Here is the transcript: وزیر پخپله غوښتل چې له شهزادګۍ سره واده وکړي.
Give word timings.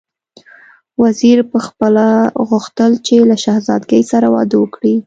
وزیر 1.03 1.37
پخپله 1.51 2.07
غوښتل 2.49 2.91
چې 3.05 3.15
له 3.29 3.35
شهزادګۍ 3.43 4.01
سره 4.11 4.27
واده 4.33 4.55
وکړي. 4.59 4.95